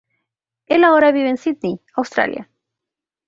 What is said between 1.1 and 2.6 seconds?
vive en Sídney, Australia.